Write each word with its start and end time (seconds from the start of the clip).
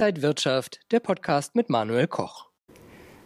Inside 0.00 0.22
Wirtschaft, 0.22 0.80
der 0.92 1.00
Podcast 1.00 1.54
mit 1.54 1.68
Manuel 1.68 2.06
Koch. 2.06 2.46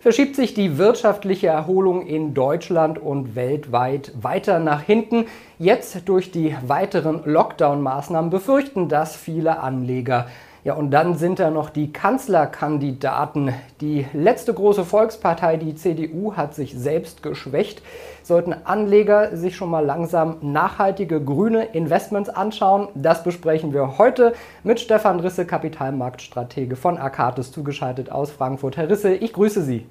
Verschiebt 0.00 0.34
sich 0.34 0.54
die 0.54 0.76
wirtschaftliche 0.76 1.46
Erholung 1.46 2.04
in 2.04 2.34
Deutschland 2.34 2.98
und 2.98 3.36
weltweit 3.36 4.10
weiter 4.20 4.58
nach 4.58 4.82
hinten. 4.82 5.26
Jetzt 5.60 6.08
durch 6.08 6.32
die 6.32 6.56
weiteren 6.66 7.22
Lockdown-Maßnahmen 7.26 8.28
befürchten 8.28 8.88
das 8.88 9.14
viele 9.14 9.60
Anleger. 9.60 10.26
Ja, 10.64 10.72
und 10.72 10.92
dann 10.92 11.14
sind 11.16 11.40
da 11.40 11.50
noch 11.50 11.68
die 11.68 11.92
Kanzlerkandidaten. 11.92 13.52
Die 13.82 14.06
letzte 14.14 14.54
große 14.54 14.86
Volkspartei, 14.86 15.58
die 15.58 15.74
CDU, 15.74 16.36
hat 16.36 16.54
sich 16.54 16.72
selbst 16.72 17.22
geschwächt. 17.22 17.82
Sollten 18.22 18.54
Anleger 18.64 19.36
sich 19.36 19.56
schon 19.56 19.68
mal 19.68 19.84
langsam 19.84 20.38
nachhaltige 20.40 21.22
grüne 21.22 21.64
Investments 21.64 22.30
anschauen? 22.30 22.88
Das 22.94 23.22
besprechen 23.22 23.74
wir 23.74 23.98
heute 23.98 24.32
mit 24.62 24.80
Stefan 24.80 25.20
Risse, 25.20 25.44
Kapitalmarktstratege 25.44 26.76
von 26.76 26.96
Akatis, 26.96 27.52
zugeschaltet 27.52 28.10
aus 28.10 28.30
Frankfurt. 28.30 28.78
Herr 28.78 28.88
Risse, 28.88 29.12
ich 29.12 29.34
grüße 29.34 29.60
Sie. 29.60 29.84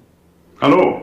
Hallo. 0.60 1.02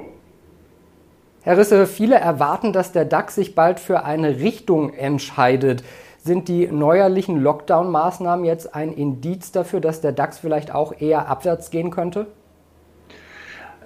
Herr 1.44 1.58
Risse, 1.58 1.88
viele 1.88 2.16
erwarten, 2.16 2.74
dass 2.74 2.92
der 2.92 3.06
DAX 3.06 3.36
sich 3.36 3.56
bald 3.56 3.80
für 3.80 4.04
eine 4.04 4.42
Richtung 4.42 4.94
entscheidet. 4.94 5.82
Sind 6.24 6.48
die 6.50 6.68
neuerlichen 6.68 7.42
Lockdown-Maßnahmen 7.42 8.46
jetzt 8.46 8.76
ein 8.76 8.94
Indiz 8.94 9.52
dafür, 9.52 9.80
dass 9.80 10.02
der 10.02 10.12
DAX 10.12 10.38
vielleicht 10.38 10.72
auch 10.72 10.94
eher 11.00 11.28
abwärts 11.28 11.72
gehen 11.72 11.90
könnte? 11.90 12.28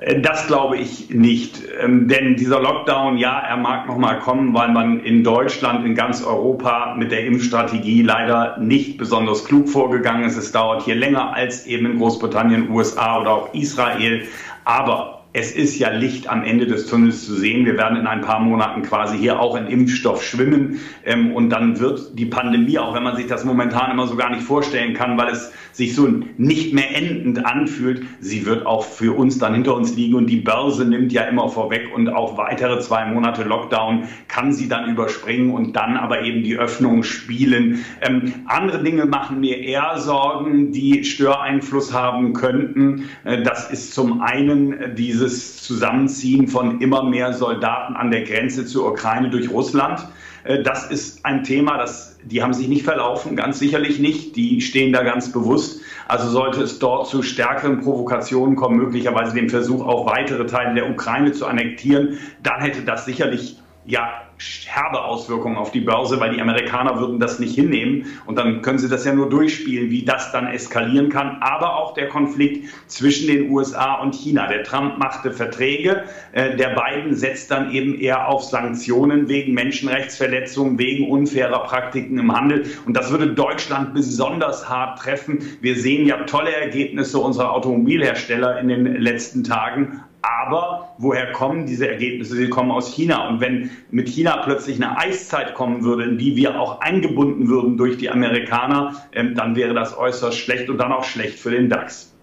Äh, 0.01 0.19
das 0.19 0.45
glaube 0.47 0.75
ich 0.75 1.09
nicht, 1.11 1.61
ähm, 1.81 2.09
denn 2.09 2.35
dieser 2.35 2.59
Lockdown, 2.59 3.17
ja, 3.17 3.39
er 3.39 3.55
mag 3.55 3.87
noch 3.87 3.97
mal 3.97 4.19
kommen, 4.19 4.53
weil 4.53 4.69
man 4.69 4.99
in 4.99 5.23
Deutschland, 5.23 5.85
in 5.85 5.95
ganz 5.95 6.25
Europa 6.25 6.95
mit 6.97 7.13
der 7.13 7.25
Impfstrategie 7.25 8.01
leider 8.01 8.57
nicht 8.57 8.97
besonders 8.97 9.45
klug 9.45 9.69
vorgegangen 9.69 10.25
ist. 10.25 10.35
Es 10.35 10.51
dauert 10.51 10.83
hier 10.83 10.95
länger 10.95 11.33
als 11.33 11.65
eben 11.65 11.85
in 11.85 11.97
Großbritannien, 11.99 12.69
USA 12.69 13.21
oder 13.21 13.31
auch 13.31 13.53
Israel. 13.53 14.23
Aber 14.65 15.14
es 15.35 15.51
ist 15.51 15.77
ja 15.77 15.89
Licht 15.89 16.29
am 16.29 16.45
Ende 16.45 16.65
des 16.65 16.87
Tunnels 16.87 17.25
zu 17.25 17.35
sehen. 17.35 17.65
Wir 17.65 17.77
werden 17.77 17.97
in 17.97 18.07
ein 18.07 18.21
paar 18.21 18.39
Monaten 18.39 18.83
quasi 18.83 19.17
hier 19.17 19.37
auch 19.37 19.57
in 19.57 19.67
Impfstoff 19.67 20.23
schwimmen. 20.23 20.79
Ähm, 21.03 21.33
und 21.33 21.49
dann 21.49 21.77
wird 21.77 22.17
die 22.17 22.25
Pandemie, 22.25 22.79
auch 22.79 22.95
wenn 22.95 23.03
man 23.03 23.17
sich 23.17 23.27
das 23.27 23.43
momentan 23.43 23.91
immer 23.91 24.07
so 24.07 24.15
gar 24.15 24.29
nicht 24.29 24.43
vorstellen 24.43 24.93
kann, 24.93 25.17
weil 25.17 25.33
es 25.33 25.51
sich 25.73 25.93
so 25.93 26.07
nicht 26.37 26.73
mehr 26.73 26.95
endend 26.95 27.45
anfühlt, 27.45 28.05
sie 28.21 28.45
wird 28.45 28.65
auch 28.65 28.85
für 28.85 29.13
uns 29.17 29.37
dann 29.37 29.53
hinter 29.53 29.75
uns 29.75 29.93
liegen. 29.97 30.15
Und 30.15 30.27
die 30.27 30.37
Börse 30.37 30.85
nimmt 30.85 31.11
ja 31.11 31.23
immer 31.23 31.49
vorweg 31.49 31.89
und 31.93 32.07
auch 32.07 32.37
weitere 32.37 32.79
zwei 32.79 33.05
Monate 33.05 33.43
Lockdown 33.43 34.05
kann 34.29 34.53
sie 34.53 34.69
dann 34.69 34.89
überspringen 34.89 35.51
und 35.51 35.75
dann 35.75 35.97
aber 35.97 36.21
eben 36.21 36.43
die 36.43 36.55
Öffnung 36.55 37.03
spielen. 37.03 37.83
Ähm, 38.01 38.33
andere 38.45 38.83
Dinge 38.83 39.05
machen 39.05 39.41
mir 39.41 39.57
eher 39.57 39.97
Sorgen, 39.97 40.71
die 40.71 41.03
Störeinfluss 41.03 41.91
haben 41.91 42.31
könnten. 42.31 43.09
Äh, 43.25 43.43
das 43.43 43.69
ist 43.69 43.93
zum 43.93 44.21
einen 44.21 44.95
diese 44.95 45.24
dieses 45.25 45.63
Zusammenziehen 45.63 46.47
von 46.47 46.81
immer 46.81 47.03
mehr 47.03 47.33
Soldaten 47.33 47.95
an 47.95 48.11
der 48.11 48.23
Grenze 48.23 48.65
zur 48.65 48.87
Ukraine 48.87 49.29
durch 49.29 49.49
Russland. 49.49 50.07
Äh, 50.43 50.63
das 50.63 50.89
ist 50.89 51.25
ein 51.25 51.43
Thema, 51.43 51.77
das, 51.77 52.17
die 52.23 52.41
haben 52.41 52.53
sich 52.53 52.67
nicht 52.67 52.83
verlaufen, 52.83 53.35
ganz 53.35 53.59
sicherlich 53.59 53.99
nicht. 53.99 54.35
Die 54.35 54.61
stehen 54.61 54.93
da 54.93 55.03
ganz 55.03 55.31
bewusst. 55.31 55.81
Also 56.07 56.29
sollte 56.29 56.61
es 56.61 56.79
dort 56.79 57.07
zu 57.07 57.23
stärkeren 57.23 57.81
Provokationen 57.81 58.55
kommen, 58.55 58.77
möglicherweise 58.77 59.33
dem 59.33 59.49
Versuch, 59.49 59.85
auch 59.85 60.05
weitere 60.05 60.45
Teile 60.45 60.75
der 60.75 60.89
Ukraine 60.89 61.31
zu 61.31 61.47
annektieren, 61.47 62.19
dann 62.43 62.61
hätte 62.61 62.83
das 62.83 63.05
sicherlich 63.05 63.57
ja 63.85 64.25
herbe 64.65 65.03
Auswirkungen 65.03 65.55
auf 65.55 65.71
die 65.71 65.79
Börse, 65.79 66.19
weil 66.19 66.33
die 66.33 66.41
Amerikaner 66.41 66.99
würden 66.99 67.19
das 67.19 67.39
nicht 67.39 67.55
hinnehmen. 67.55 68.05
Und 68.25 68.37
dann 68.37 68.61
können 68.61 68.79
sie 68.79 68.89
das 68.89 69.05
ja 69.05 69.13
nur 69.13 69.29
durchspielen, 69.29 69.89
wie 69.89 70.03
das 70.03 70.31
dann 70.31 70.47
eskalieren 70.47 71.09
kann. 71.09 71.37
Aber 71.41 71.77
auch 71.77 71.93
der 71.93 72.09
Konflikt 72.09 72.69
zwischen 72.87 73.27
den 73.27 73.49
USA 73.49 73.95
und 73.95 74.13
China. 74.13 74.47
Der 74.47 74.63
Trump 74.63 74.97
machte 74.97 75.31
Verträge, 75.31 76.03
äh, 76.33 76.57
der 76.57 76.75
Biden 76.75 77.15
setzt 77.15 77.51
dann 77.51 77.71
eben 77.71 77.97
eher 77.97 78.27
auf 78.27 78.43
Sanktionen 78.43 79.29
wegen 79.29 79.53
Menschenrechtsverletzungen, 79.53 80.77
wegen 80.77 81.09
unfairer 81.09 81.59
Praktiken 81.59 82.17
im 82.17 82.35
Handel. 82.35 82.65
Und 82.85 82.97
das 82.97 83.11
würde 83.11 83.33
Deutschland 83.33 83.93
besonders 83.93 84.67
hart 84.67 84.99
treffen. 84.99 85.57
Wir 85.61 85.75
sehen 85.75 86.05
ja 86.05 86.23
tolle 86.23 86.53
Ergebnisse 86.53 87.19
unserer 87.19 87.53
Automobilhersteller 87.53 88.59
in 88.59 88.67
den 88.67 88.85
letzten 88.97 89.43
Tagen. 89.43 90.01
Aber 90.25 90.95
woher 90.97 91.31
kommen 91.33 91.67
diese 91.67 91.87
Ergebnisse? 91.87 92.35
Sie 92.35 92.49
kommen 92.49 92.71
aus 92.71 92.91
China. 92.91 93.27
Und 93.27 93.41
wenn 93.41 93.69
mit 93.91 94.09
China 94.09 94.37
plötzlich 94.37 94.77
eine 94.77 94.97
Eiszeit 94.97 95.53
kommen 95.53 95.83
würde, 95.83 96.03
in 96.03 96.17
die 96.17 96.35
wir 96.35 96.59
auch 96.59 96.81
eingebunden 96.81 97.47
würden 97.47 97.77
durch 97.77 97.97
die 97.97 98.09
Amerikaner, 98.09 98.95
ähm, 99.13 99.35
dann 99.35 99.55
wäre 99.55 99.75
das 99.75 99.95
äußerst 99.95 100.37
schlecht 100.37 100.69
und 100.69 100.79
dann 100.79 100.91
auch 100.91 101.03
schlecht 101.03 101.37
für 101.37 101.51
den 101.51 101.69
DAX. 101.69 102.14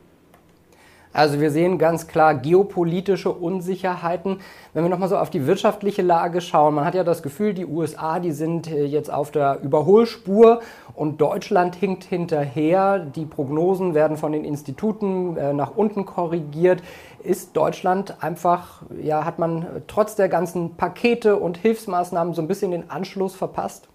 Also 1.12 1.40
wir 1.40 1.50
sehen 1.50 1.76
ganz 1.76 2.06
klar 2.06 2.34
geopolitische 2.34 3.30
Unsicherheiten. 3.30 4.40
Wenn 4.72 4.84
wir 4.84 4.88
nochmal 4.88 5.10
so 5.10 5.18
auf 5.18 5.28
die 5.28 5.46
wirtschaftliche 5.46 6.00
Lage 6.00 6.40
schauen, 6.40 6.74
man 6.74 6.86
hat 6.86 6.94
ja 6.94 7.04
das 7.04 7.22
Gefühl, 7.22 7.52
die 7.52 7.66
USA, 7.66 8.18
die 8.18 8.32
sind 8.32 8.70
äh, 8.70 8.84
jetzt 8.84 9.12
auf 9.12 9.30
der 9.30 9.60
Überholspur 9.62 10.60
und 10.94 11.20
Deutschland 11.20 11.74
hinkt 11.74 12.04
hinterher. 12.04 12.98
Die 12.98 13.26
Prognosen 13.26 13.94
werden 13.94 14.16
von 14.16 14.32
den 14.32 14.44
Instituten 14.44 15.36
äh, 15.36 15.52
nach 15.52 15.76
unten 15.76 16.06
korrigiert. 16.06 16.82
Ist 17.22 17.56
Deutschland 17.56 18.22
einfach, 18.22 18.82
ja, 19.00 19.24
hat 19.24 19.38
man 19.38 19.66
trotz 19.86 20.16
der 20.16 20.28
ganzen 20.28 20.76
Pakete 20.76 21.36
und 21.36 21.58
Hilfsmaßnahmen 21.58 22.32
so 22.32 22.40
ein 22.40 22.48
bisschen 22.48 22.70
den 22.70 22.90
Anschluss 22.90 23.34
verpasst? 23.34 23.91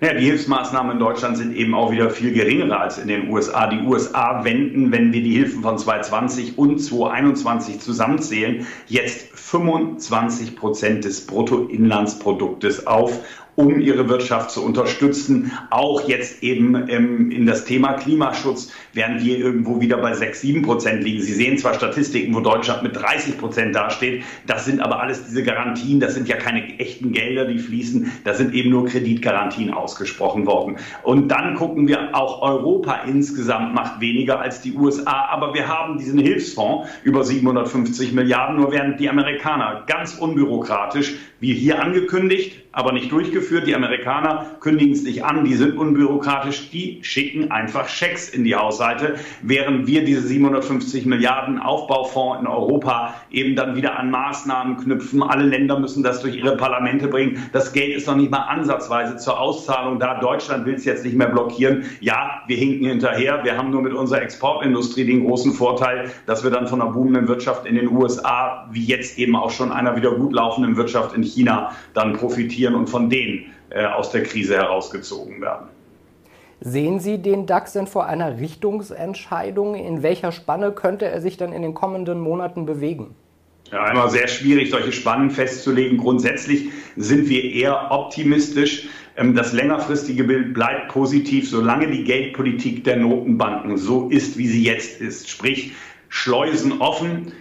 Ja, 0.00 0.12
die 0.12 0.24
Hilfsmaßnahmen 0.24 0.92
in 0.92 0.98
Deutschland 0.98 1.36
sind 1.36 1.54
eben 1.54 1.72
auch 1.72 1.92
wieder 1.92 2.10
viel 2.10 2.32
geringere 2.32 2.78
als 2.78 2.98
in 2.98 3.06
den 3.06 3.28
USA. 3.30 3.68
Die 3.68 3.80
USA 3.80 4.42
wenden, 4.44 4.90
wenn 4.90 5.12
wir 5.12 5.22
die 5.22 5.34
Hilfen 5.34 5.62
von 5.62 5.78
2020 5.78 6.58
und 6.58 6.78
2021 6.78 7.78
zusammenzählen, 7.78 8.66
jetzt 8.88 9.28
25 9.38 10.56
Prozent 10.56 11.04
des 11.04 11.24
Bruttoinlandsproduktes 11.26 12.86
auf 12.88 13.20
um 13.56 13.80
ihre 13.80 14.08
Wirtschaft 14.08 14.50
zu 14.50 14.64
unterstützen. 14.64 15.52
Auch 15.70 16.08
jetzt 16.08 16.42
eben 16.42 16.88
ähm, 16.88 17.30
in 17.30 17.46
das 17.46 17.64
Thema 17.64 17.94
Klimaschutz, 17.94 18.72
während 18.92 19.24
wir 19.24 19.38
irgendwo 19.38 19.80
wieder 19.80 19.98
bei 19.98 20.14
6, 20.14 20.40
7 20.40 20.62
Prozent 20.62 21.04
liegen. 21.04 21.22
Sie 21.22 21.32
sehen 21.32 21.58
zwar 21.58 21.74
Statistiken, 21.74 22.34
wo 22.34 22.40
Deutschland 22.40 22.82
mit 22.82 22.96
30 22.96 23.38
Prozent 23.38 23.74
dasteht, 23.74 24.24
das 24.46 24.64
sind 24.64 24.80
aber 24.80 25.00
alles 25.00 25.24
diese 25.24 25.42
Garantien, 25.42 26.00
das 26.00 26.14
sind 26.14 26.28
ja 26.28 26.36
keine 26.36 26.78
echten 26.78 27.12
Gelder, 27.12 27.46
die 27.46 27.58
fließen, 27.58 28.12
da 28.24 28.34
sind 28.34 28.54
eben 28.54 28.70
nur 28.70 28.86
Kreditgarantien 28.86 29.72
ausgesprochen 29.72 30.46
worden. 30.46 30.76
Und 31.02 31.28
dann 31.28 31.54
gucken 31.54 31.88
wir, 31.88 32.14
auch 32.14 32.42
Europa 32.42 33.02
insgesamt 33.06 33.74
macht 33.74 34.00
weniger 34.00 34.40
als 34.40 34.60
die 34.60 34.74
USA, 34.74 35.28
aber 35.30 35.54
wir 35.54 35.68
haben 35.68 35.98
diesen 35.98 36.18
Hilfsfonds 36.18 36.88
über 37.02 37.24
750 37.24 38.12
Milliarden, 38.12 38.56
nur 38.56 38.72
während 38.72 39.00
die 39.00 39.08
Amerikaner 39.08 39.84
ganz 39.86 40.14
unbürokratisch, 40.14 41.14
wie 41.40 41.54
hier 41.54 41.82
angekündigt, 41.82 42.62
aber 42.72 42.92
nicht 42.92 43.12
durchgeführt. 43.12 43.43
Die 43.50 43.74
Amerikaner 43.74 44.46
kündigen 44.60 44.94
es 44.94 45.02
nicht 45.02 45.24
an, 45.24 45.44
die 45.44 45.54
sind 45.54 45.76
unbürokratisch, 45.76 46.70
die 46.70 46.98
schicken 47.02 47.50
einfach 47.50 47.88
Schecks 47.88 48.28
in 48.28 48.44
die 48.44 48.56
Haushalte, 48.56 49.16
während 49.42 49.86
wir 49.86 50.04
diese 50.04 50.22
750 50.22 51.04
Milliarden 51.04 51.58
Aufbaufonds 51.58 52.40
in 52.40 52.46
Europa 52.46 53.14
eben 53.30 53.54
dann 53.54 53.76
wieder 53.76 53.98
an 53.98 54.10
Maßnahmen 54.10 54.78
knüpfen. 54.78 55.22
Alle 55.22 55.44
Länder 55.44 55.78
müssen 55.78 56.02
das 56.02 56.22
durch 56.22 56.36
ihre 56.36 56.56
Parlamente 56.56 57.08
bringen. 57.08 57.48
Das 57.52 57.72
Geld 57.72 57.94
ist 57.94 58.06
noch 58.06 58.16
nicht 58.16 58.30
mal 58.30 58.44
ansatzweise 58.44 59.16
zur 59.16 59.38
Auszahlung 59.38 59.98
da. 59.98 60.20
Deutschland 60.20 60.64
will 60.64 60.74
es 60.74 60.84
jetzt 60.84 61.04
nicht 61.04 61.16
mehr 61.16 61.28
blockieren. 61.28 61.84
Ja, 62.00 62.42
wir 62.46 62.56
hinken 62.56 62.86
hinterher. 62.86 63.44
Wir 63.44 63.58
haben 63.58 63.70
nur 63.70 63.82
mit 63.82 63.92
unserer 63.92 64.22
Exportindustrie 64.22 65.04
den 65.04 65.24
großen 65.24 65.52
Vorteil, 65.52 66.10
dass 66.26 66.44
wir 66.44 66.50
dann 66.50 66.66
von 66.66 66.80
einer 66.80 66.92
boomenden 66.92 67.28
Wirtschaft 67.28 67.66
in 67.66 67.74
den 67.74 67.90
USA, 67.90 68.68
wie 68.70 68.84
jetzt 68.84 69.18
eben 69.18 69.36
auch 69.36 69.50
schon 69.50 69.70
einer 69.70 69.96
wieder 69.96 70.12
gut 70.12 70.32
laufenden 70.32 70.76
Wirtschaft 70.76 71.14
in 71.14 71.22
China, 71.22 71.72
dann 71.92 72.14
profitieren 72.14 72.74
und 72.74 72.88
von 72.88 73.10
denen 73.10 73.33
aus 73.74 74.10
der 74.10 74.22
Krise 74.22 74.56
herausgezogen 74.56 75.40
werden. 75.40 75.68
Sehen 76.60 77.00
Sie 77.00 77.18
den 77.18 77.46
DAX 77.46 77.72
denn 77.72 77.86
vor 77.86 78.06
einer 78.06 78.38
Richtungsentscheidung? 78.38 79.74
In 79.74 80.02
welcher 80.02 80.32
Spanne 80.32 80.72
könnte 80.72 81.06
er 81.06 81.20
sich 81.20 81.36
dann 81.36 81.52
in 81.52 81.62
den 81.62 81.74
kommenden 81.74 82.20
Monaten 82.20 82.64
bewegen? 82.64 83.14
Ja, 83.72 83.90
immer 83.90 84.08
sehr 84.08 84.28
schwierig, 84.28 84.70
solche 84.70 84.92
Spannen 84.92 85.30
festzulegen. 85.30 85.98
Grundsätzlich 85.98 86.68
sind 86.96 87.28
wir 87.28 87.42
eher 87.42 87.90
optimistisch. 87.90 88.88
Ähm, 89.16 89.34
das 89.34 89.52
längerfristige 89.52 90.24
Bild 90.24 90.54
bleibt 90.54 90.88
positiv, 90.88 91.48
solange 91.48 91.90
die 91.90 92.04
Geldpolitik 92.04 92.84
der 92.84 92.96
Notenbanken 92.96 93.76
so 93.76 94.08
ist, 94.08 94.38
wie 94.38 94.46
sie 94.46 94.62
jetzt 94.62 95.00
ist. 95.00 95.28
Sprich, 95.28 95.72
Schleusen 96.08 96.80
offen. 96.80 97.32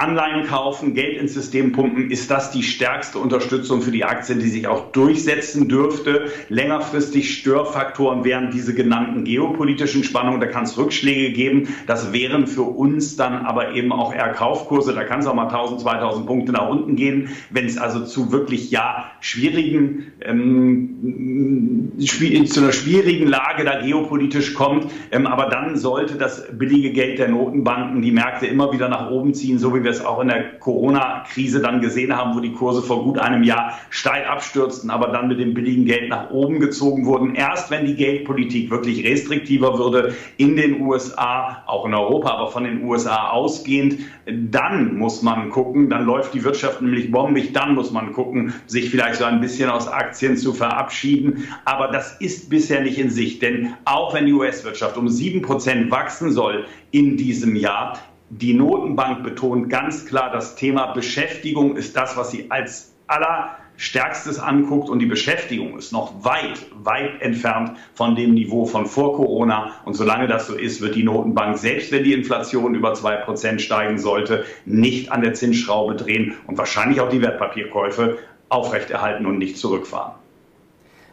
Anleihen 0.00 0.46
kaufen, 0.46 0.94
Geld 0.94 1.18
ins 1.18 1.34
System 1.34 1.72
pumpen, 1.72 2.10
ist 2.10 2.30
das 2.30 2.50
die 2.50 2.62
stärkste 2.62 3.18
Unterstützung 3.18 3.82
für 3.82 3.90
die 3.90 4.04
Aktien, 4.04 4.38
die 4.38 4.48
sich 4.48 4.66
auch 4.66 4.92
durchsetzen 4.92 5.68
dürfte. 5.68 6.30
Längerfristig 6.48 7.36
Störfaktoren 7.36 8.24
wären 8.24 8.50
diese 8.50 8.74
genannten 8.74 9.24
geopolitischen 9.24 10.02
Spannungen, 10.02 10.40
da 10.40 10.46
kann 10.46 10.64
es 10.64 10.78
Rückschläge 10.78 11.32
geben. 11.32 11.68
Das 11.86 12.14
wären 12.14 12.46
für 12.46 12.62
uns 12.62 13.16
dann 13.16 13.44
aber 13.44 13.74
eben 13.74 13.92
auch 13.92 14.14
eher 14.14 14.30
Kaufkurse, 14.30 14.94
da 14.94 15.04
kann 15.04 15.20
es 15.20 15.26
auch 15.26 15.34
mal 15.34 15.48
1000, 15.48 15.82
2000 15.82 16.26
Punkte 16.26 16.52
nach 16.52 16.68
unten 16.68 16.96
gehen. 16.96 17.28
Wenn 17.50 17.66
es 17.66 17.76
also 17.76 18.02
zu 18.06 18.32
wirklich 18.32 18.70
ja 18.70 19.10
schwierigen, 19.20 20.12
ähm, 20.22 21.92
zu 21.98 22.60
einer 22.60 22.72
schwierigen 22.72 23.26
Lage 23.26 23.64
da 23.64 23.82
geopolitisch 23.82 24.54
kommt, 24.54 24.86
ähm, 25.12 25.26
aber 25.26 25.50
dann 25.50 25.76
sollte 25.76 26.14
das 26.14 26.46
billige 26.56 26.92
Geld 26.92 27.18
der 27.18 27.28
Notenbanken 27.28 28.00
die 28.00 28.12
Märkte 28.12 28.46
immer 28.46 28.72
wieder 28.72 28.88
nach 28.88 29.10
oben 29.10 29.34
ziehen, 29.34 29.58
so 29.58 29.74
wie 29.74 29.84
wir 29.84 29.89
wir 29.90 29.96
es 29.96 30.04
auch 30.04 30.20
in 30.20 30.28
der 30.28 30.58
Corona-Krise 30.58 31.60
dann 31.60 31.80
gesehen 31.80 32.16
haben, 32.16 32.36
wo 32.36 32.40
die 32.40 32.52
Kurse 32.52 32.82
vor 32.82 33.04
gut 33.04 33.18
einem 33.18 33.42
Jahr 33.42 33.78
steil 33.90 34.24
abstürzten, 34.24 34.90
aber 34.90 35.08
dann 35.08 35.28
mit 35.28 35.40
dem 35.40 35.54
billigen 35.54 35.84
Geld 35.84 36.08
nach 36.08 36.30
oben 36.30 36.60
gezogen 36.60 37.06
wurden. 37.06 37.34
Erst 37.34 37.70
wenn 37.70 37.84
die 37.84 37.96
Geldpolitik 37.96 38.70
wirklich 38.70 39.04
restriktiver 39.04 39.78
würde 39.78 40.14
in 40.36 40.56
den 40.56 40.80
USA, 40.80 41.64
auch 41.66 41.86
in 41.86 41.94
Europa, 41.94 42.30
aber 42.30 42.48
von 42.48 42.64
den 42.64 42.84
USA 42.84 43.30
ausgehend, 43.30 43.98
dann 44.26 44.96
muss 44.96 45.22
man 45.22 45.50
gucken, 45.50 45.90
dann 45.90 46.04
läuft 46.04 46.34
die 46.34 46.44
Wirtschaft 46.44 46.80
nämlich 46.80 47.10
bombig, 47.10 47.52
dann 47.52 47.74
muss 47.74 47.90
man 47.90 48.12
gucken, 48.12 48.54
sich 48.66 48.90
vielleicht 48.90 49.16
so 49.16 49.24
ein 49.24 49.40
bisschen 49.40 49.70
aus 49.70 49.88
Aktien 49.88 50.36
zu 50.36 50.52
verabschieden. 50.52 51.48
Aber 51.64 51.88
das 51.88 52.16
ist 52.20 52.48
bisher 52.48 52.82
nicht 52.82 52.98
in 52.98 53.10
Sicht, 53.10 53.42
denn 53.42 53.74
auch 53.84 54.14
wenn 54.14 54.26
die 54.26 54.32
US-Wirtschaft 54.32 54.96
um 54.96 55.08
sieben 55.08 55.42
Prozent 55.42 55.90
wachsen 55.90 56.30
soll 56.30 56.64
in 56.92 57.16
diesem 57.16 57.56
Jahr, 57.56 57.98
die 58.30 58.54
Notenbank 58.54 59.24
betont 59.24 59.68
ganz 59.68 60.06
klar, 60.06 60.30
das 60.32 60.54
Thema 60.54 60.92
Beschäftigung 60.92 61.76
ist 61.76 61.96
das, 61.96 62.16
was 62.16 62.30
sie 62.30 62.48
als 62.48 62.94
allerstärkstes 63.08 64.38
anguckt 64.38 64.88
und 64.88 65.00
die 65.00 65.06
Beschäftigung 65.06 65.76
ist 65.76 65.92
noch 65.92 66.24
weit, 66.24 66.64
weit 66.74 67.20
entfernt 67.22 67.76
von 67.92 68.14
dem 68.14 68.34
Niveau 68.34 68.66
von 68.66 68.86
vor 68.86 69.16
Corona. 69.16 69.72
Und 69.84 69.94
solange 69.94 70.28
das 70.28 70.46
so 70.46 70.54
ist, 70.54 70.80
wird 70.80 70.94
die 70.94 71.02
Notenbank, 71.02 71.58
selbst 71.58 71.90
wenn 71.90 72.04
die 72.04 72.12
Inflation 72.12 72.76
über 72.76 72.94
zwei 72.94 73.16
Prozent 73.16 73.60
steigen 73.62 73.98
sollte, 73.98 74.44
nicht 74.64 75.10
an 75.10 75.22
der 75.22 75.34
Zinsschraube 75.34 75.96
drehen 75.96 76.34
und 76.46 76.56
wahrscheinlich 76.56 77.00
auch 77.00 77.08
die 77.08 77.22
Wertpapierkäufe 77.22 78.18
aufrechterhalten 78.48 79.26
und 79.26 79.38
nicht 79.38 79.58
zurückfahren. 79.58 80.19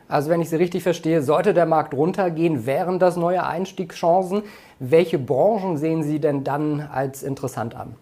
Also 0.08 0.30
wenn 0.30 0.42
ich 0.42 0.50
Sie 0.50 0.56
richtig 0.56 0.84
verstehe, 0.84 1.22
sollte 1.22 1.54
der 1.54 1.66
Markt 1.66 1.94
runtergehen, 1.94 2.66
wären 2.66 2.98
das 2.98 3.18
neue 3.18 3.46
Einstiegschancen. 3.46 4.44
Welche 4.80 5.20
Branchen 5.20 5.78
sehen 5.78 6.04
Sie 6.04 6.20
denn 6.20 6.44
dann 6.44 6.82
als 6.82 7.24
interessant 7.24 7.76
an? 7.76 7.96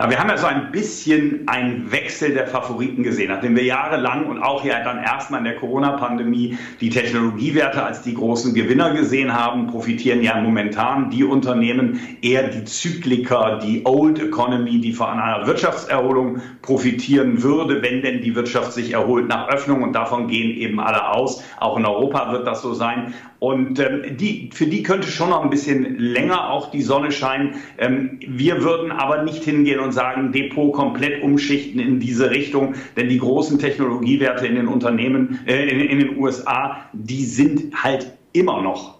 Ja, 0.00 0.08
wir 0.08 0.18
haben 0.18 0.30
ja 0.30 0.38
so 0.38 0.46
ein 0.46 0.72
bisschen 0.72 1.46
einen 1.46 1.92
Wechsel 1.92 2.32
der 2.32 2.46
Favoriten 2.46 3.02
gesehen, 3.02 3.28
nachdem 3.28 3.54
wir 3.54 3.64
jahrelang 3.64 4.24
und 4.28 4.42
auch 4.42 4.64
ja 4.64 4.82
dann 4.82 4.96
erstmal 4.96 5.40
in 5.40 5.44
der 5.44 5.56
Corona-Pandemie 5.56 6.56
die 6.80 6.88
Technologiewerte 6.88 7.82
als 7.82 8.00
die 8.00 8.14
großen 8.14 8.54
Gewinner 8.54 8.94
gesehen 8.94 9.34
haben, 9.34 9.66
profitieren 9.66 10.22
ja 10.22 10.40
momentan 10.40 11.10
die 11.10 11.22
Unternehmen 11.22 12.00
eher 12.22 12.48
die 12.48 12.64
Zykliker, 12.64 13.60
die 13.62 13.82
Old 13.84 14.18
Economy, 14.18 14.80
die 14.80 14.94
von 14.94 15.08
einer 15.08 15.46
Wirtschaftserholung 15.46 16.40
profitieren 16.62 17.42
würde, 17.42 17.82
wenn 17.82 18.00
denn 18.00 18.22
die 18.22 18.34
Wirtschaft 18.34 18.72
sich 18.72 18.94
erholt 18.94 19.28
nach 19.28 19.48
Öffnung 19.48 19.82
und 19.82 19.92
davon 19.92 20.28
gehen 20.28 20.56
eben 20.56 20.80
alle 20.80 21.10
aus. 21.10 21.44
Auch 21.58 21.76
in 21.76 21.84
Europa 21.84 22.32
wird 22.32 22.46
das 22.46 22.62
so 22.62 22.72
sein. 22.72 23.12
Und 23.40 23.78
ähm, 23.78 24.18
die, 24.18 24.50
für 24.52 24.66
die 24.66 24.82
könnte 24.82 25.08
schon 25.08 25.30
noch 25.30 25.42
ein 25.42 25.48
bisschen 25.48 25.98
länger 25.98 26.50
auch 26.50 26.70
die 26.70 26.82
Sonne 26.82 27.10
scheinen. 27.10 27.54
Ähm, 27.78 28.20
wir 28.20 28.62
würden 28.62 28.92
aber 28.92 29.22
nicht 29.22 29.42
hingehen 29.44 29.80
und 29.80 29.89
sagen, 29.92 30.32
Depot 30.32 30.72
komplett 30.72 31.22
umschichten 31.22 31.80
in 31.80 32.00
diese 32.00 32.30
Richtung, 32.30 32.74
denn 32.96 33.08
die 33.08 33.18
großen 33.18 33.58
Technologiewerte 33.58 34.46
in 34.46 34.54
den 34.54 34.68
Unternehmen, 34.68 35.40
äh, 35.46 35.68
in, 35.68 35.80
in 35.80 35.98
den 35.98 36.18
USA, 36.18 36.76
die 36.92 37.24
sind 37.24 37.74
halt 37.82 38.12
immer 38.32 38.62
noch 38.62 38.99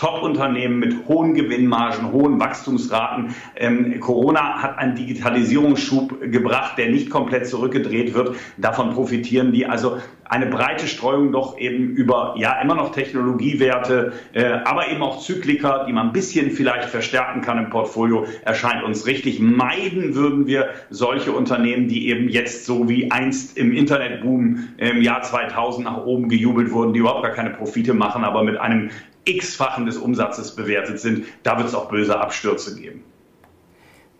Top-Unternehmen 0.00 0.78
mit 0.78 1.08
hohen 1.08 1.34
Gewinnmargen, 1.34 2.10
hohen 2.10 2.40
Wachstumsraten. 2.40 3.34
Ähm, 3.54 4.00
Corona 4.00 4.62
hat 4.62 4.78
einen 4.78 4.94
Digitalisierungsschub 4.94 6.22
gebracht, 6.22 6.78
der 6.78 6.88
nicht 6.88 7.10
komplett 7.10 7.46
zurückgedreht 7.46 8.14
wird. 8.14 8.34
Davon 8.56 8.94
profitieren 8.94 9.52
die. 9.52 9.66
Also 9.66 9.98
eine 10.24 10.46
breite 10.46 10.86
Streuung 10.86 11.32
doch 11.32 11.58
eben 11.58 11.90
über, 11.90 12.34
ja, 12.38 12.62
immer 12.62 12.76
noch 12.76 12.92
Technologiewerte, 12.92 14.12
äh, 14.32 14.44
aber 14.64 14.88
eben 14.88 15.02
auch 15.02 15.20
Zykliker, 15.20 15.84
die 15.86 15.92
man 15.92 16.06
ein 16.06 16.12
bisschen 16.14 16.50
vielleicht 16.52 16.88
verstärken 16.88 17.42
kann 17.42 17.58
im 17.58 17.68
Portfolio, 17.68 18.24
erscheint 18.42 18.82
uns 18.82 19.06
richtig. 19.06 19.40
Meiden 19.40 20.14
würden 20.14 20.46
wir 20.46 20.70
solche 20.88 21.32
Unternehmen, 21.32 21.88
die 21.88 22.08
eben 22.08 22.30
jetzt 22.30 22.64
so 22.64 22.88
wie 22.88 23.10
einst 23.10 23.58
im 23.58 23.72
Internetboom 23.72 24.68
im 24.78 25.02
Jahr 25.02 25.20
2000 25.20 25.84
nach 25.84 26.06
oben 26.06 26.30
gejubelt 26.30 26.70
wurden, 26.70 26.94
die 26.94 27.00
überhaupt 27.00 27.24
gar 27.24 27.32
keine 27.32 27.50
Profite 27.50 27.92
machen, 27.92 28.24
aber 28.24 28.44
mit 28.44 28.56
einem 28.56 28.90
x-fachen 29.24 29.86
des 29.86 29.96
Umsatzes 29.96 30.54
bewertet 30.56 31.00
sind. 31.00 31.26
Da 31.42 31.56
wird 31.58 31.68
es 31.68 31.74
auch 31.74 31.88
böse 31.88 32.18
Abstürze 32.18 32.74
geben. 32.76 33.04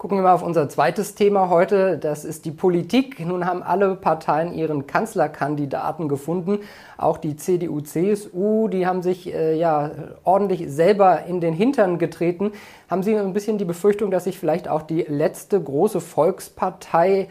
Gucken 0.01 0.17
wir 0.17 0.23
mal 0.23 0.33
auf 0.33 0.43
unser 0.43 0.67
zweites 0.71 1.15
Thema 1.15 1.51
heute. 1.51 1.99
Das 1.99 2.25
ist 2.25 2.47
die 2.47 2.53
Politik. 2.53 3.21
Nun 3.21 3.45
haben 3.45 3.63
alle 3.63 3.97
Parteien 3.97 4.55
ihren 4.55 4.87
Kanzlerkandidaten 4.87 6.09
gefunden. 6.09 6.61
Auch 6.97 7.19
die 7.19 7.37
CDU, 7.37 7.83
CSU, 7.83 8.69
die 8.69 8.87
haben 8.87 9.03
sich 9.03 9.31
äh, 9.31 9.59
ja 9.59 9.91
ordentlich 10.25 10.65
selber 10.71 11.27
in 11.27 11.43
den 11.43 11.53
Hintern 11.53 11.99
getreten. 11.99 12.53
Haben 12.89 13.03
Sie 13.03 13.15
ein 13.15 13.35
bisschen 13.35 13.59
die 13.59 13.67
Befürchtung, 13.67 14.11
dass 14.11 14.25
sich 14.25 14.39
vielleicht 14.39 14.69
auch 14.69 14.81
die 14.81 15.03
letzte 15.03 15.63
große 15.63 16.01
Volkspartei 16.01 17.29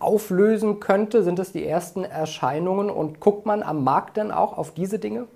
auflösen 0.00 0.80
könnte? 0.80 1.22
Sind 1.22 1.38
das 1.38 1.52
die 1.52 1.64
ersten 1.64 2.02
Erscheinungen? 2.02 2.90
Und 2.90 3.20
guckt 3.20 3.46
man 3.46 3.62
am 3.62 3.84
Markt 3.84 4.16
denn 4.16 4.32
auch 4.32 4.58
auf 4.58 4.74
diese 4.74 4.98
Dinge? 4.98 5.28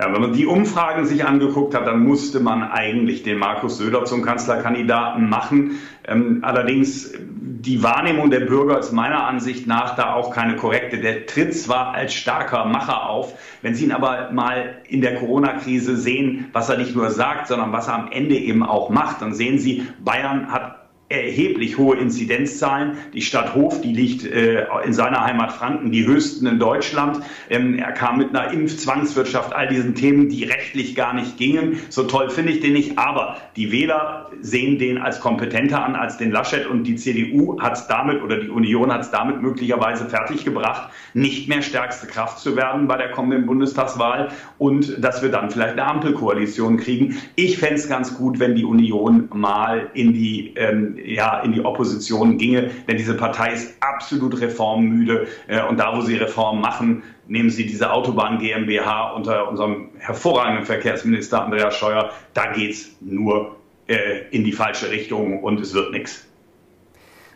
Ja, 0.00 0.12
wenn 0.12 0.20
man 0.20 0.32
die 0.32 0.46
Umfragen 0.46 1.06
sich 1.06 1.24
angeguckt 1.24 1.74
hat, 1.74 1.88
dann 1.88 2.04
musste 2.04 2.38
man 2.38 2.62
eigentlich 2.62 3.24
den 3.24 3.36
Markus 3.36 3.78
Söder 3.78 4.04
zum 4.04 4.22
Kanzlerkandidaten 4.22 5.28
machen. 5.28 5.80
Ähm, 6.06 6.38
allerdings 6.42 7.12
die 7.18 7.82
Wahrnehmung 7.82 8.30
der 8.30 8.40
Bürger 8.40 8.78
ist 8.78 8.92
meiner 8.92 9.26
Ansicht 9.26 9.66
nach 9.66 9.96
da 9.96 10.14
auch 10.14 10.30
keine 10.30 10.54
korrekte. 10.54 10.98
Der 10.98 11.26
tritt 11.26 11.52
zwar 11.52 11.94
als 11.94 12.14
starker 12.14 12.64
Macher 12.66 13.08
auf, 13.08 13.34
wenn 13.62 13.74
Sie 13.74 13.86
ihn 13.86 13.92
aber 13.92 14.30
mal 14.30 14.82
in 14.86 15.00
der 15.00 15.16
Corona-Krise 15.16 15.96
sehen, 15.96 16.46
was 16.52 16.68
er 16.68 16.78
nicht 16.78 16.94
nur 16.94 17.10
sagt, 17.10 17.48
sondern 17.48 17.72
was 17.72 17.88
er 17.88 17.94
am 17.94 18.12
Ende 18.12 18.36
eben 18.36 18.62
auch 18.62 18.90
macht, 18.90 19.20
dann 19.20 19.34
sehen 19.34 19.58
Sie, 19.58 19.88
Bayern 19.98 20.52
hat 20.52 20.77
erheblich 21.08 21.78
hohe 21.78 21.96
Inzidenzzahlen. 21.96 22.98
Die 23.14 23.22
Stadt 23.22 23.54
Hof, 23.54 23.80
die 23.80 23.92
liegt 23.92 24.26
äh, 24.26 24.66
in 24.84 24.92
seiner 24.92 25.24
Heimat 25.24 25.52
Franken, 25.52 25.90
die 25.90 26.06
höchsten 26.06 26.46
in 26.46 26.58
Deutschland. 26.58 27.20
Ähm, 27.48 27.78
er 27.78 27.92
kam 27.92 28.18
mit 28.18 28.34
einer 28.34 28.52
Impfzwangswirtschaft, 28.52 29.54
all 29.54 29.68
diesen 29.68 29.94
Themen, 29.94 30.28
die 30.28 30.44
rechtlich 30.44 30.94
gar 30.94 31.14
nicht 31.14 31.38
gingen. 31.38 31.80
So 31.88 32.04
toll 32.04 32.28
finde 32.28 32.52
ich 32.52 32.60
den 32.60 32.74
nicht, 32.74 32.98
aber 32.98 33.38
die 33.56 33.72
Wähler 33.72 34.30
sehen 34.40 34.78
den 34.78 34.98
als 34.98 35.20
kompetenter 35.20 35.82
an 35.84 35.96
als 35.96 36.18
den 36.18 36.30
Laschet 36.30 36.66
und 36.66 36.84
die 36.84 36.96
CDU 36.96 37.58
hat 37.60 37.74
es 37.74 37.86
damit 37.86 38.22
oder 38.22 38.38
die 38.38 38.50
Union 38.50 38.92
hat 38.92 39.00
es 39.00 39.10
damit 39.10 39.40
möglicherweise 39.40 40.04
fertiggebracht, 40.08 40.90
nicht 41.14 41.48
mehr 41.48 41.62
stärkste 41.62 42.06
Kraft 42.06 42.38
zu 42.38 42.54
werden 42.54 42.86
bei 42.86 42.96
der 42.96 43.10
kommenden 43.10 43.46
Bundestagswahl 43.46 44.28
und 44.58 45.02
dass 45.02 45.22
wir 45.22 45.30
dann 45.30 45.50
vielleicht 45.50 45.72
eine 45.72 45.86
Ampelkoalition 45.86 46.76
kriegen. 46.76 47.16
Ich 47.34 47.58
fände 47.58 47.76
es 47.76 47.88
ganz 47.88 48.16
gut, 48.16 48.38
wenn 48.38 48.54
die 48.54 48.64
Union 48.64 49.28
mal 49.32 49.90
in 49.94 50.12
die 50.12 50.52
ähm, 50.56 50.97
ja, 51.04 51.40
in 51.40 51.52
die 51.52 51.64
Opposition 51.64 52.38
ginge, 52.38 52.70
denn 52.88 52.96
diese 52.96 53.16
Partei 53.16 53.52
ist 53.52 53.76
absolut 53.80 54.40
reformmüde 54.40 55.26
äh, 55.46 55.62
und 55.66 55.78
da, 55.78 55.96
wo 55.96 56.00
sie 56.00 56.16
Reformen 56.16 56.60
machen, 56.60 57.02
nehmen 57.26 57.50
sie 57.50 57.66
diese 57.66 57.92
Autobahn 57.92 58.38
GmbH 58.38 59.12
unter 59.12 59.48
unserem 59.48 59.90
hervorragenden 59.98 60.64
Verkehrsminister 60.64 61.44
Andreas 61.44 61.76
Scheuer, 61.76 62.10
da 62.34 62.52
geht 62.52 62.72
es 62.72 62.96
nur 63.00 63.56
äh, 63.86 64.28
in 64.30 64.44
die 64.44 64.52
falsche 64.52 64.90
Richtung 64.90 65.42
und 65.42 65.60
es 65.60 65.74
wird 65.74 65.92
nichts. 65.92 66.28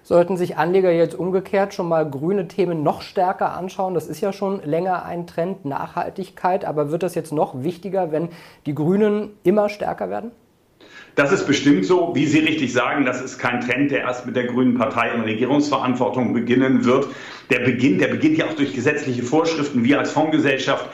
Sollten 0.05 0.37
sich 0.37 0.57
Anleger 0.57 0.91
jetzt 0.91 1.15
umgekehrt 1.15 1.75
schon 1.75 1.89
mal 1.89 2.09
grüne 2.09 2.49
Themen 2.49 2.83
noch 2.83 3.03
stärker 3.03 3.53
anschauen? 3.53 3.95
Das 3.95 4.09
ist 4.09 4.21
ja 4.21 4.33
schon 4.33 4.61
länger 4.65 5.05
ein 5.05 5.29
Trend, 5.29 5.65
Nachhaltigkeit, 5.65 6.65
aber 6.65 6.91
wird 6.91 7.05
das 7.05 7.15
jetzt 7.15 7.33
noch 7.33 7.63
wichtiger, 7.63 8.11
wenn 8.11 8.29
die 8.67 8.75
Grünen 8.75 9.31
immer 9.45 9.69
stärker 9.69 10.11
werden? 10.11 10.33
Das 11.15 11.31
ist 11.31 11.47
bestimmt 11.47 11.85
so, 11.85 12.15
wie 12.15 12.27
Sie 12.27 12.39
richtig 12.39 12.73
sagen, 12.73 13.05
das 13.05 13.21
ist 13.21 13.39
kein 13.39 13.61
Trend, 13.61 13.91
der 13.91 14.01
erst 14.01 14.25
mit 14.25 14.35
der 14.35 14.45
Grünen 14.45 14.79
Partei 14.79 15.11
in 15.11 15.21
Regierungsverantwortung 15.21 16.33
beginnen 16.33 16.85
wird. 16.85 17.09
der 17.51 17.61
beginnt, 17.61 18.01
der 18.01 18.09
beginnt 18.09 18.39
ja 18.39 18.47
auch 18.47 18.55
durch 18.55 18.73
gesetzliche 18.73 19.23
Vorschriften. 19.23 19.85
Wir 19.85 19.99
als 19.99 20.13
Fondsgesellschaft 20.13 20.89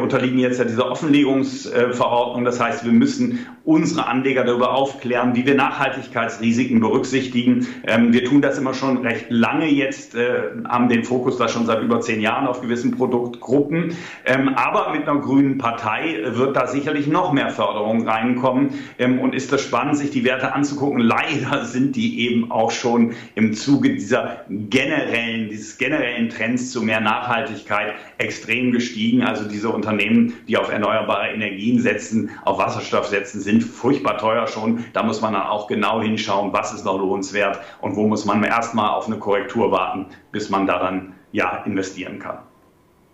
unterliegen 0.00 0.38
jetzt 0.38 0.58
ja 0.58 0.64
dieser 0.64 0.90
Offenlegungsverordnung. 0.90 2.44
Das 2.44 2.60
heißt, 2.60 2.84
wir 2.84 2.92
müssen 2.92 3.46
unsere 3.68 4.06
Anleger 4.06 4.44
darüber 4.44 4.72
aufklären, 4.72 5.36
wie 5.36 5.44
wir 5.44 5.54
Nachhaltigkeitsrisiken 5.54 6.80
berücksichtigen. 6.80 7.66
Ähm, 7.86 8.14
wir 8.14 8.24
tun 8.24 8.40
das 8.40 8.58
immer 8.58 8.72
schon 8.72 8.98
recht 8.98 9.26
lange 9.28 9.66
jetzt, 9.66 10.14
äh, 10.14 10.52
haben 10.66 10.88
den 10.88 11.04
Fokus 11.04 11.36
da 11.36 11.48
schon 11.48 11.66
seit 11.66 11.82
über 11.82 12.00
zehn 12.00 12.22
Jahren 12.22 12.46
auf 12.46 12.62
gewissen 12.62 12.92
Produktgruppen. 12.92 13.94
Ähm, 14.24 14.48
aber 14.56 14.92
mit 14.92 15.06
einer 15.06 15.20
grünen 15.20 15.58
Partei 15.58 16.18
wird 16.24 16.56
da 16.56 16.66
sicherlich 16.66 17.08
noch 17.08 17.32
mehr 17.32 17.50
Förderung 17.50 18.08
reinkommen. 18.08 18.70
Ähm, 18.98 19.20
und 19.20 19.34
ist 19.34 19.52
das 19.52 19.60
spannend, 19.60 19.98
sich 19.98 20.10
die 20.10 20.24
Werte 20.24 20.54
anzugucken. 20.54 21.00
Leider 21.00 21.66
sind 21.66 21.94
die 21.94 22.26
eben 22.26 22.50
auch 22.50 22.70
schon 22.70 23.12
im 23.34 23.52
Zuge 23.52 23.90
dieser 23.90 24.44
generellen, 24.48 25.50
dieses 25.50 25.76
generellen 25.76 26.30
Trends 26.30 26.70
zu 26.70 26.82
mehr 26.82 27.00
Nachhaltigkeit 27.00 27.96
extrem 28.16 28.72
gestiegen. 28.72 29.24
Also 29.24 29.46
diese 29.46 29.67
Unternehmen, 29.72 30.34
die 30.48 30.56
auf 30.56 30.70
erneuerbare 30.70 31.28
Energien 31.28 31.80
setzen, 31.80 32.30
auf 32.44 32.58
Wasserstoff 32.58 33.06
setzen, 33.06 33.40
sind 33.40 33.62
furchtbar 33.62 34.18
teuer 34.18 34.46
schon. 34.46 34.84
Da 34.92 35.02
muss 35.02 35.20
man 35.20 35.32
dann 35.32 35.42
auch 35.42 35.66
genau 35.66 36.00
hinschauen, 36.00 36.52
was 36.52 36.72
ist 36.72 36.84
noch 36.84 36.98
lohnenswert 36.98 37.60
und 37.80 37.96
wo 37.96 38.06
muss 38.06 38.24
man 38.24 38.42
erstmal 38.42 38.90
auf 38.90 39.06
eine 39.06 39.18
Korrektur 39.18 39.70
warten, 39.70 40.06
bis 40.32 40.50
man 40.50 40.66
da 40.66 40.78
dann 40.78 41.14
ja 41.32 41.62
investieren 41.64 42.18
kann. 42.18 42.38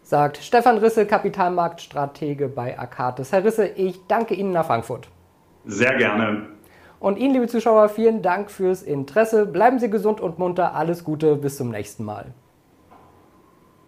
Sagt 0.02 0.36
Stefan 0.36 0.78
Risse, 0.78 1.06
Kapitalmarktstratege 1.06 2.48
bei 2.48 2.78
Akatis. 2.78 3.32
Herr 3.32 3.42
Risse, 3.42 3.66
ich 3.66 4.06
danke 4.06 4.34
Ihnen 4.34 4.52
nach 4.52 4.66
Frankfurt. 4.66 5.08
Sehr 5.64 5.96
gerne. 5.96 6.46
Und 7.00 7.18
Ihnen, 7.18 7.34
liebe 7.34 7.48
Zuschauer, 7.48 7.88
vielen 7.88 8.22
Dank 8.22 8.50
fürs 8.50 8.82
Interesse. 8.82 9.46
Bleiben 9.46 9.78
Sie 9.78 9.90
gesund 9.90 10.20
und 10.20 10.38
munter. 10.38 10.74
Alles 10.74 11.04
Gute. 11.04 11.36
Bis 11.36 11.56
zum 11.56 11.70
nächsten 11.70 12.04
Mal. 12.04 12.34